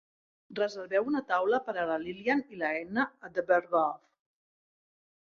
[0.59, 4.05] reserveu una taula per a la Lillian i l'Edna a The Berghoff